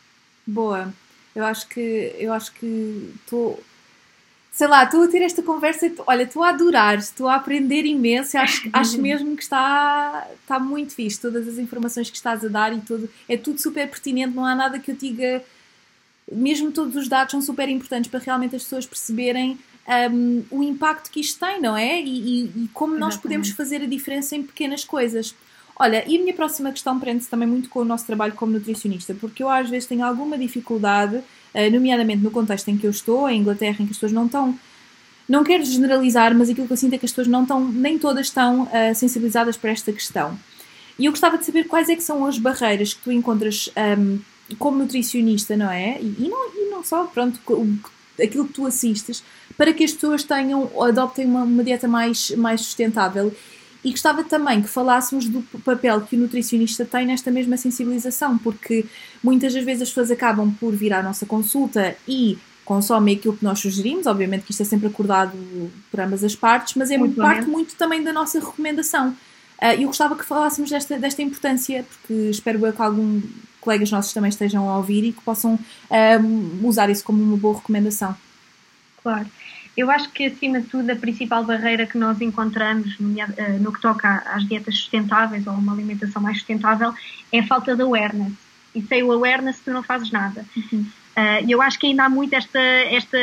[0.47, 0.95] Boa.
[1.35, 3.63] Eu acho que eu acho que estou
[4.59, 7.87] sei lá, estou a ter esta conversa e olha, estou a adorar, estou a aprender
[7.87, 11.21] imenso e acho, acho mesmo que está, está muito fixe.
[11.21, 14.57] Todas as informações que estás a dar e tudo, é tudo super pertinente, não há
[14.57, 15.45] nada que eu diga.
[16.33, 19.57] Mesmo todos os dados são super importantes para realmente as pessoas perceberem
[20.11, 22.03] um, o impacto que isto tem, não é?
[22.03, 22.99] E, e, e como Exatamente.
[22.99, 25.37] nós podemos fazer a diferença em pequenas coisas.
[25.77, 29.15] Olha, e a minha próxima questão prende-se também muito com o nosso trabalho como nutricionista,
[29.15, 31.23] porque eu às vezes tenho alguma dificuldade
[31.73, 34.59] nomeadamente no contexto em que eu estou, em Inglaterra, em que as pessoas não estão.
[35.29, 37.99] Não quero generalizar, mas aquilo que eu sinto é que as pessoas não estão, nem
[37.99, 40.39] todas estão uh, sensibilizadas para esta questão.
[40.99, 43.81] E eu gostava de saber quais é que são as barreiras que tu encontras um,
[43.81, 44.19] ehm,
[44.59, 45.99] como nutricionista, não é?
[46.01, 47.39] E, e, não, e não só, pronto,
[48.21, 49.23] aquilo que tu assistes,
[49.57, 53.33] para que as pessoas tenham, adoptem uma, uma dieta mais, mais sustentável
[53.85, 58.85] e gostava também que falássemos do papel que o nutricionista tem nesta mesma sensibilização, porque
[59.23, 63.45] muitas das vezes as pessoas acabam por vir à nossa consulta e consomem aquilo que
[63.45, 65.33] nós sugerimos, obviamente que isto é sempre acordado
[65.91, 67.51] por ambas as partes, mas é muito parte bem.
[67.51, 69.17] muito também da nossa recomendação.
[69.61, 73.25] Uh, eu gostava que falássemos desta, desta importância, porque espero eu que alguns
[73.61, 77.57] colegas nossos também estejam a ouvir e que possam uh, usar isso como uma boa
[77.57, 78.15] recomendação.
[79.03, 79.27] Claro.
[79.79, 83.73] Eu acho que, acima de tudo, a principal barreira que nós encontramos no, eh, no
[83.73, 86.93] que toca às dietas sustentáveis ou uma alimentação mais sustentável
[87.31, 88.33] é a falta de awareness.
[88.75, 90.45] E sem o awareness tu não fazes nada.
[90.57, 90.85] Uhum.
[91.17, 93.19] Uh, eu acho que ainda há muito esta, esta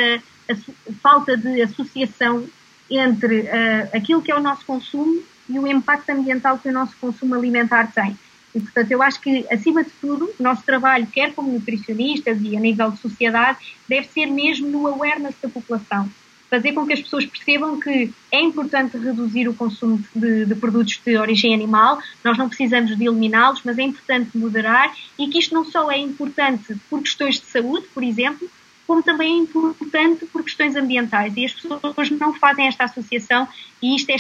[1.04, 2.46] falta de associação
[2.90, 6.96] entre uh, aquilo que é o nosso consumo e o impacto ambiental que o nosso
[7.02, 8.18] consumo alimentar tem.
[8.56, 12.56] E, portanto, eu acho que, acima de tudo, o nosso trabalho, quer como nutricionistas e
[12.56, 13.58] a nível de sociedade,
[13.90, 16.10] deve ser mesmo no awareness da população.
[16.56, 20.98] Fazer com que as pessoas percebam que é importante reduzir o consumo de, de produtos
[21.06, 25.54] de origem animal, nós não precisamos de eliminá-los, mas é importante moderar e que isto
[25.54, 28.50] não só é importante por questões de saúde, por exemplo,
[28.88, 31.36] como também é importante por questões ambientais.
[31.36, 33.46] E as pessoas não fazem esta associação
[33.82, 34.16] e isto é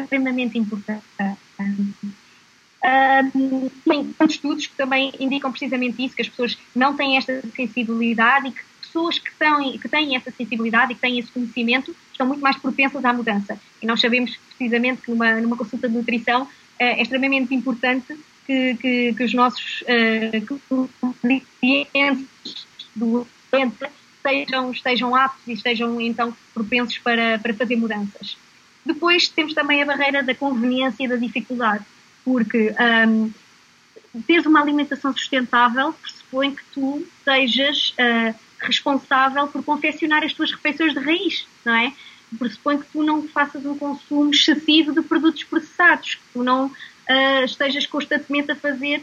[0.00, 1.04] extremamente importante.
[2.82, 8.48] Um, tem estudos que também indicam precisamente isso, que as pessoas não têm esta sensibilidade
[8.48, 12.26] e que pessoas que têm, que têm essa sensibilidade e que têm esse conhecimento estão
[12.26, 13.58] muito mais propensas à mudança.
[13.80, 16.48] E nós sabemos precisamente que numa, numa consulta de nutrição
[16.78, 20.90] é, é extremamente importante que, que, que os nossos uh,
[21.60, 23.26] clientes do
[24.16, 28.36] estejam, estejam aptos e estejam então propensos para, para fazer mudanças.
[28.84, 31.84] Depois temos também a barreira da conveniência e da dificuldade,
[32.24, 32.74] porque
[33.08, 33.30] um,
[34.46, 41.00] uma alimentação sustentável pressupõe que tu sejas uh, responsável por confeccionar as tuas refeições de
[41.00, 41.92] raiz, não é?
[42.38, 47.44] Pressupõe que tu não faças um consumo excessivo de produtos processados, que tu não uh,
[47.44, 48.98] estejas constantemente a fazer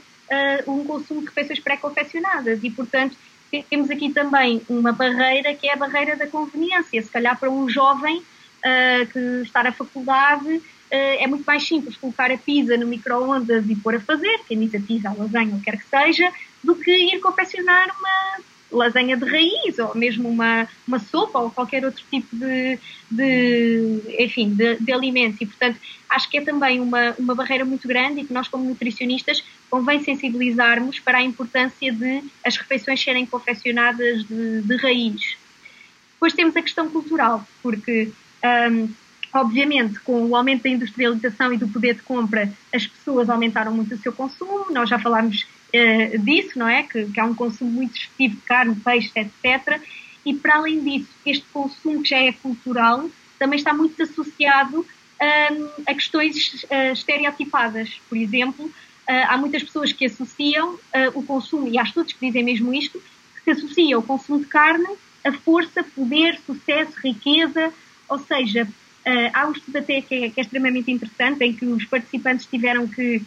[0.66, 3.18] uh, um consumo de refeições pré-confeccionadas e, portanto,
[3.70, 7.02] temos aqui também uma barreira que é a barreira da conveniência.
[7.02, 12.32] Se calhar para um jovem uh, que está na faculdade é muito mais simples colocar
[12.32, 15.60] a pizza no micro-ondas e pôr a fazer, quem diz a pizza, a lasanha, o
[15.60, 16.32] que quer que seja,
[16.64, 18.38] do que ir confeccionar uma
[18.72, 24.50] lasanha de raiz ou mesmo uma, uma sopa ou qualquer outro tipo de, de enfim,
[24.54, 24.92] de, de.
[25.40, 28.66] E, portanto, acho que é também uma, uma barreira muito grande e que nós, como
[28.66, 35.38] nutricionistas, convém sensibilizarmos para a importância de as refeições serem confeccionadas de, de raiz.
[36.14, 38.12] Depois temos a questão cultural, porque,
[38.72, 38.90] um,
[39.34, 43.94] obviamente, com o aumento da industrialização e do poder de compra, as pessoas aumentaram muito
[43.94, 46.84] o seu consumo, nós já falámos uh, disso, não é?
[46.84, 49.82] Que, que há um consumo muito excessivo de carne, peixe, etc.
[50.26, 55.70] E, para além disso, este consumo que já é cultural também está muito associado um,
[55.86, 58.00] a questões uh, estereotipadas.
[58.10, 58.72] Por exemplo,
[59.10, 60.78] Uh, há muitas pessoas que associam
[61.16, 63.02] o consumo, e há estudos que dizem mesmo isto,
[63.42, 64.86] que associam o consumo de carne
[65.24, 67.72] a força, poder, sucesso, riqueza,
[68.10, 68.68] ou seja,
[69.34, 72.86] há um estudo até que é, que é, extremamente interessante, em que os participantes tiveram
[72.86, 73.22] que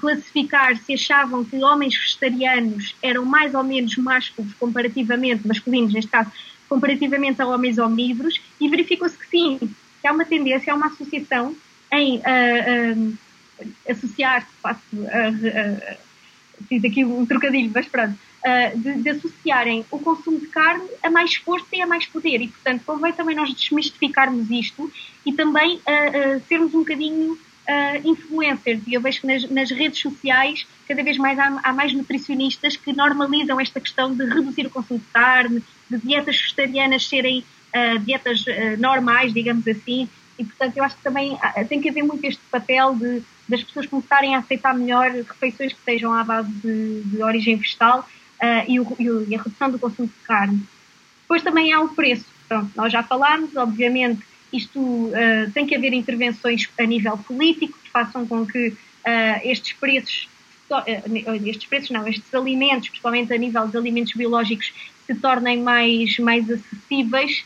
[0.00, 6.30] classificar se achavam que homens vegetarianos eram mais ou menos másculos comparativamente, masculinos neste caso,
[6.68, 9.58] comparativamente a homens omnívoros, e verificou-se que sim,
[10.00, 11.56] que há uma tendência, há uma associação
[11.92, 12.20] em
[13.88, 15.96] associar, faço, uh,
[16.68, 21.10] fiz aqui um trocadilho, mas pronto, uh, de, de, associarem o consumo de carne a
[21.10, 22.40] mais força e a mais poder.
[22.40, 24.90] E, portanto, convém também nós desmistificarmos isto
[25.24, 28.80] e também uh, sermos um bocadinho uh, influencers.
[28.86, 32.76] E eu vejo que nas, nas, redes sociais cada vez mais há, há, mais nutricionistas
[32.76, 37.44] que normalizam esta questão de reduzir o consumo de carne, de dietas vegetarianas serem
[38.04, 38.44] dietas
[38.78, 42.40] normais, digamos assim, e, portanto, eu acho que também ah, tem que haver muito este
[42.50, 47.22] papel de, das pessoas começarem a aceitar melhor refeições que sejam à base de, de
[47.22, 48.08] origem vegetal
[48.40, 48.96] uh, e, o,
[49.28, 50.62] e, a redução do consumo de carne.
[51.22, 52.24] Depois também há o preço.
[52.46, 54.22] Pronto, nós já falámos, obviamente,
[54.52, 58.74] isto uh, tem que haver intervenções a nível político que façam com que uh,
[59.42, 60.28] estes preços,
[61.46, 64.72] estes preços não, estes alimentos, principalmente a nível dos alimentos biológicos,
[65.06, 67.44] se tornem mais, mais acessíveis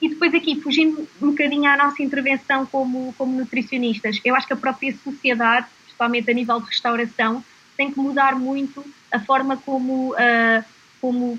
[0.00, 4.52] e depois aqui, fugindo um bocadinho à nossa intervenção como, como nutricionistas, eu acho que
[4.52, 7.44] a própria sociedade, principalmente a nível de restauração,
[7.76, 10.64] tem que mudar muito a forma como, uh,
[11.00, 11.38] como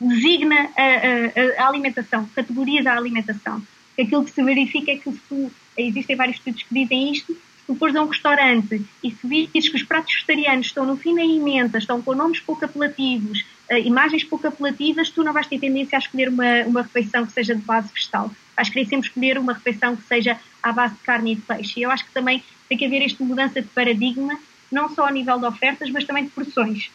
[0.00, 3.62] designa a, a, a, alimentação, categoriza a alimentação.
[3.98, 7.74] Aquilo que se verifica é que se tu, existem vários estudos que dizem isto, tu
[7.74, 11.24] fores a um restaurante e se vires que os pratos vegetarianos estão no fim da
[11.24, 15.98] emenda, estão com nomes pouco apelativos, uh, imagens pouco apelativas, tu não vais ter tendência
[15.98, 18.30] a escolher uma, uma refeição que seja de base vegetal.
[18.56, 21.80] Vais querer sempre escolher uma refeição que seja à base de carne e de peixe.
[21.80, 24.38] E eu acho que também tem que haver esta mudança de paradigma,
[24.72, 26.90] não só a nível de ofertas, mas também de porções.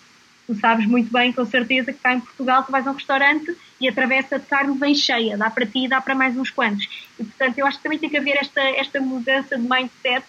[0.45, 3.55] Tu sabes muito bem, com certeza, que cá em Portugal tu vais a um restaurante
[3.79, 6.49] e a travessa de carne vem cheia, dá para ti e dá para mais uns
[6.49, 6.87] quantos.
[7.17, 10.25] E, portanto, eu acho que também tem que haver esta, esta mudança de mindset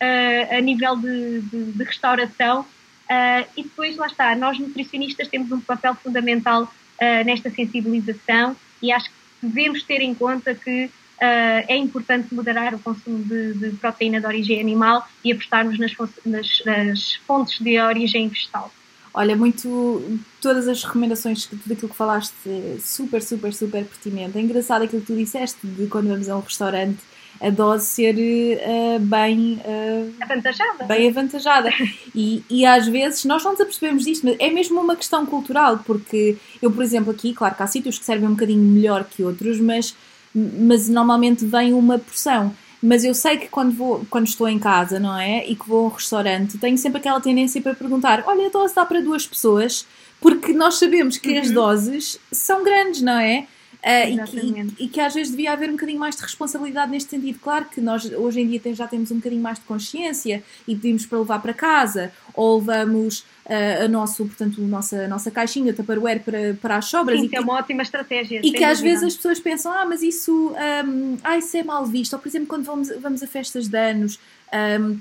[0.00, 2.60] uh, a nível de, de, de restauração.
[2.62, 8.90] Uh, e depois, lá está, nós nutricionistas temos um papel fundamental uh, nesta sensibilização e
[8.90, 14.20] acho que devemos ter em conta que é importante moderar o consumo de, de, proteína
[14.20, 15.92] de origem animal e apostarmos nas,
[16.24, 18.72] nas, nas fontes de origem vegetal.
[19.18, 20.20] Olha, muito.
[20.40, 22.32] Todas as recomendações, tudo aquilo que falaste,
[22.80, 24.38] super, super, super pertinente.
[24.38, 27.00] É engraçado aquilo que tu disseste de quando vamos a um restaurante
[27.40, 30.84] a dose ser uh, bem uh, avantajada.
[30.84, 31.70] Bem avantajada.
[32.14, 35.80] E, e às vezes nós não nos apercebemos disto, mas é mesmo uma questão cultural,
[35.84, 39.24] porque eu, por exemplo, aqui, claro que há sítios que servem um bocadinho melhor que
[39.24, 39.96] outros, mas,
[40.32, 42.54] mas normalmente vem uma porção.
[42.82, 45.44] Mas eu sei que quando, vou, quando estou em casa, não é?
[45.46, 48.74] E que vou a um restaurante, tenho sempre aquela tendência para perguntar: olha, a dose
[48.74, 49.86] dá para duas pessoas,
[50.20, 51.40] porque nós sabemos que uhum.
[51.40, 53.46] as doses são grandes, não é?
[53.78, 57.10] Uh, e, que, e, que, às vezes devia haver um bocadinho mais de responsabilidade neste
[57.10, 57.38] sentido.
[57.38, 61.06] Claro que nós hoje em dia já temos um bocadinho mais de consciência e pedimos
[61.06, 65.72] para levar para casa ou levamos uh, a, nosso, portanto, a nossa, a nossa caixinha
[65.72, 67.20] Tupperware para, para as sobras.
[67.20, 68.40] Sim, e que é uma ótima estratégia.
[68.42, 70.52] E que às vezes as pessoas pensam, ah, mas isso,
[70.84, 72.14] um, ah, isso é mal visto.
[72.14, 74.18] Ou, por exemplo, quando vamos, vamos a festas de anos,
[74.80, 74.98] um,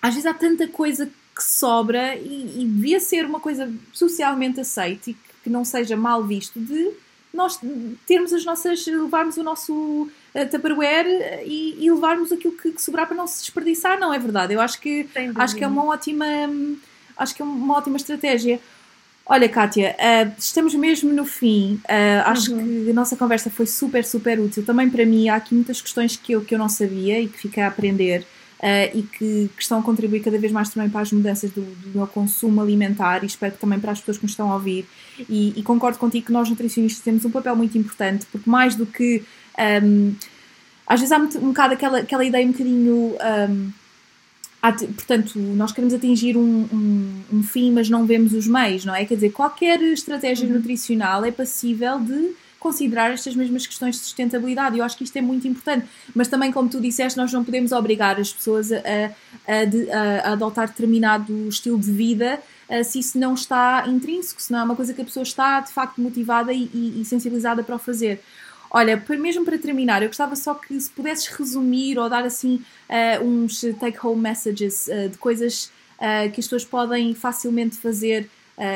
[0.00, 5.10] às vezes há tanta coisa que sobra e, e devia ser uma coisa socialmente aceita
[5.10, 6.92] e que, que não seja mal visto de
[7.36, 7.60] nós
[8.06, 9.72] termos as nossas, levarmos o nosso
[10.34, 14.18] uh, Tupperware e, e, levarmos aquilo que, que, sobrar para não se desperdiçar, não é
[14.18, 14.54] verdade?
[14.54, 16.26] Eu acho que, acho que é uma ótima,
[17.16, 18.60] acho que é uma ótima estratégia.
[19.28, 21.80] Olha, Kátia, uh, estamos mesmo no fim.
[21.84, 22.84] Uh, acho uhum.
[22.84, 24.64] que a nossa conversa foi super, super útil.
[24.64, 27.38] Também para mim, há aqui muitas questões que eu, que eu não sabia e que
[27.38, 28.24] fiquei a aprender
[28.94, 31.90] e que, que, estão a contribuir cada vez mais também para as mudanças do, do
[31.94, 34.86] meu consumo alimentar e espero que também para as pessoas que nos estão a ouvir.
[35.28, 38.86] E, e concordo contigo que nós nutricionistas temos um papel muito importante, porque mais do
[38.86, 39.22] que.
[39.82, 40.14] Um,
[40.86, 43.16] às vezes há um, um bocado aquela, aquela ideia um bocadinho.
[43.50, 43.72] Um,
[44.94, 49.04] portanto, nós queremos atingir um, um, um, fim, mas não vemos os meios, não é?
[49.04, 50.54] Quer dizer, qualquer estratégia uhum.
[50.54, 52.34] nutricional é passível de
[52.66, 54.76] considerar estas mesmas questões de sustentabilidade.
[54.76, 55.86] Eu acho que isto é muito importante.
[56.12, 60.66] Mas também, como tu disseste, nós não podemos obrigar as pessoas a, a, a, adotar
[60.66, 64.92] determinado estilo de vida uh, se isso não está intrínseco, se não é uma coisa
[64.92, 68.20] que a pessoa está de facto motivada e, e, e sensibilizada para o fazer.
[68.68, 73.24] Olha, mesmo para terminar, eu gostava só que se pudesses resumir ou dar assim uh,
[73.24, 75.70] uns take-home messages uh, de coisas
[76.34, 78.28] que as pessoas podem facilmente fazer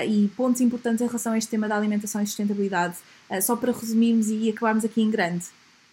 [0.06, 2.96] e pontos importantes em relação a este tema da alimentação e sustentabilidade.
[3.30, 5.46] Uh, só para resumirmos e acabarmos aqui em grande.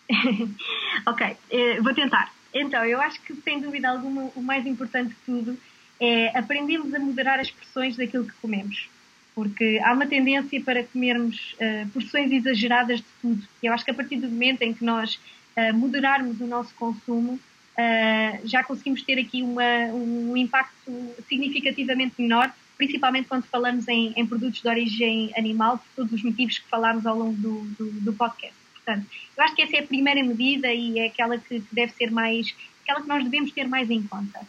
[1.06, 2.34] ok, uh, vou tentar.
[2.52, 5.58] Então, eu acho que, sem dúvida alguma, o mais importante de tudo
[6.00, 8.90] é aprendermos a moderar as porções daquilo que comemos.
[9.36, 13.48] Porque há uma tendência para comermos uh, porções exageradas de tudo.
[13.62, 15.20] Eu acho que a partir do momento em que nós
[15.74, 17.40] moderarmos o nosso consumo,
[18.44, 24.62] já conseguimos ter aqui uma, um impacto significativamente menor principalmente quando falamos em, em, produtos
[24.62, 28.56] de origem animal, por todos os motivos que falámos ao longo do, do, do, podcast.
[28.74, 32.12] Portanto, eu acho que essa é a primeira medida e é aquela que deve ser
[32.12, 34.40] mais, aquela que nós devemos ter mais em conta.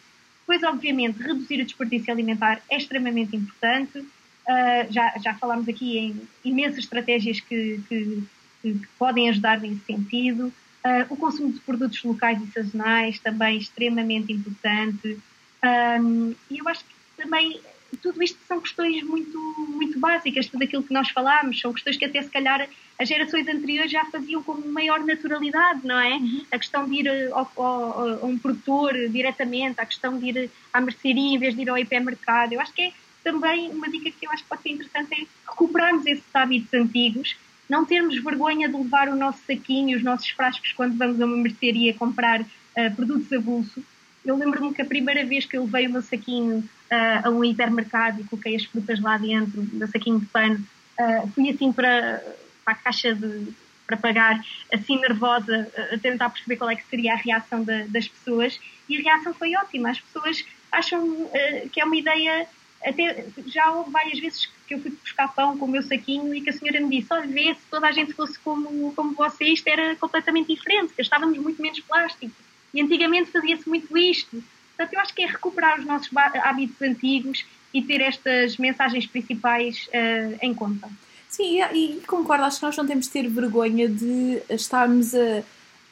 [0.40, 3.98] Depois, obviamente, reduzir o desperdício alimentar é extremamente importante.
[3.98, 8.22] Uh, já, já falámos aqui em imensas estratégias que, que,
[8.62, 10.52] que podem ajudar nesse sentido.
[10.84, 15.18] Uh, o consumo de produtos locais e sazonais também extremamente importante.
[15.62, 17.60] Um, e eu acho que também
[17.96, 22.04] tudo isto são questões muito, muito básicas, tudo aquilo que nós falámos, são questões que
[22.04, 26.16] até se calhar as gerações anteriores já faziam com maior naturalidade, não é?
[26.16, 26.44] Uhum.
[26.52, 30.50] A questão de ir eh, ao, ao, a um produtor diretamente, a questão de ir
[30.72, 32.52] à mercearia em vez de ir ao hipermercado.
[32.52, 32.92] Eu acho que é
[33.24, 37.36] também uma dica que eu acho que pode ser interessante é recuperarmos esses hábitos antigos,
[37.68, 41.36] não termos vergonha de levar o nosso saquinho, os nossos frascos quando vamos a uma
[41.36, 43.82] mercearia comprar uh, produtos a bolso.
[44.24, 47.44] Eu lembro-me que a primeira vez que eu levei o meu saquinho uh, a um
[47.44, 50.64] hipermercado e coloquei as frutas lá dentro, do saquinho de pano.
[50.98, 52.22] Uh, fui assim para,
[52.64, 53.48] para a caixa de,
[53.86, 58.06] para pagar, assim nervosa, a tentar perceber qual é que seria a reação da, das
[58.06, 59.90] pessoas e a reação foi ótima.
[59.90, 62.46] As pessoas acham uh, que é uma ideia.
[62.84, 66.40] Até já houve várias vezes que eu fui buscar pão com o meu saquinho e
[66.40, 69.44] que a senhora me disse: Olha, vê, se toda a gente fosse como, como você,
[69.46, 72.32] isto era completamente diferente, gastávamos muito menos plástico.
[72.72, 74.42] E antigamente fazia-se muito isto.
[74.78, 79.88] Portanto, eu acho que é recuperar os nossos hábitos antigos e ter estas mensagens principais
[79.88, 80.88] uh, em conta.
[81.28, 85.42] Sim, e, e, concordo, acho que nós não temos de ter vergonha de estarmos a,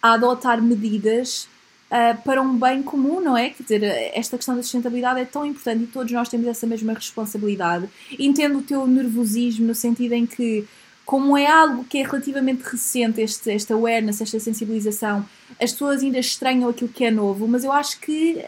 [0.01, 1.49] a adotar medidas
[1.91, 3.51] uh, para um bem comum, não é?
[3.51, 3.83] Quer dizer,
[4.15, 7.89] esta questão da sustentabilidade é tão importante e todos nós temos essa mesma responsabilidade.
[8.17, 10.65] Entendo o teu nervosismo no sentido em que,
[11.05, 15.29] como é algo que é relativamente recente, este, esta awareness, esta sensibilização,
[15.61, 18.43] as pessoas ainda estranham aquilo que é novo, mas eu acho que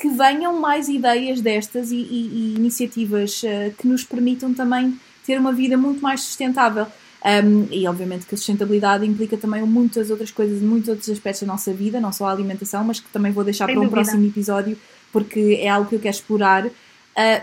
[0.00, 5.38] que venham mais ideias destas e, e, e iniciativas uh, que nos permitam também ter
[5.38, 6.86] uma vida muito mais sustentável.
[7.22, 11.46] Um, e obviamente que a sustentabilidade implica também muitas outras coisas, muitos outros aspectos da
[11.46, 14.02] nossa vida, não só a alimentação, mas que também vou deixar Sem para um dúvida.
[14.02, 14.78] próximo episódio
[15.12, 16.66] porque é algo que eu quero explorar.
[16.66, 16.72] Uh,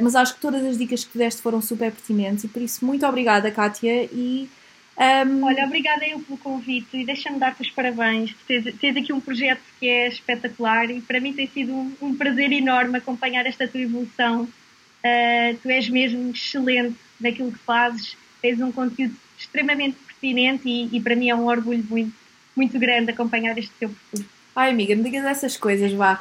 [0.02, 3.06] mas acho que todas as dicas que deste foram super pertinentes e por isso muito
[3.06, 4.50] obrigada, Kátia, e
[4.98, 5.44] Um...
[5.44, 8.36] Olha, obrigada eu pelo convite e deixa-me dar-te os parabéns.
[8.48, 12.16] Tens, tens aqui um projeto que é espetacular e para mim tem sido um, um
[12.16, 14.44] prazer enorme acompanhar esta tua evolução.
[14.44, 21.00] Uh, tu és mesmo excelente naquilo que fazes, tens um conteúdo extremamente pertinente e, e
[21.00, 22.14] para mim é um orgulho muito,
[22.56, 24.38] muito grande acompanhar este teu percurso.
[24.56, 26.16] Ai, amiga, me digas essas coisas, vá.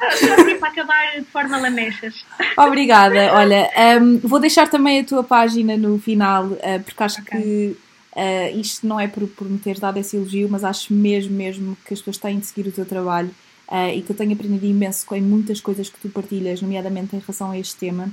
[0.59, 2.23] Para acabar de forma lamechas.
[2.55, 3.33] Obrigada.
[3.33, 3.67] Olha,
[3.99, 7.41] um, vou deixar também a tua página no final, uh, porque acho okay.
[7.41, 7.77] que
[8.17, 11.77] uh, isto não é por, por me teres dado esse elogio, mas acho mesmo, mesmo
[11.85, 13.29] que as pessoas têm de seguir o teu trabalho
[13.69, 17.19] uh, e que eu tenho aprendido imenso com muitas coisas que tu partilhas, nomeadamente em
[17.19, 18.11] relação a este tema.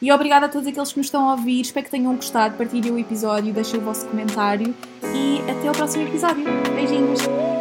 [0.00, 1.60] E obrigada a todos aqueles que nos estão a ouvir.
[1.60, 2.56] Espero que tenham gostado.
[2.56, 4.72] Partilhem o episódio, deixem o vosso comentário
[5.02, 6.44] e até o próximo episódio.
[6.74, 7.57] Beijinhos!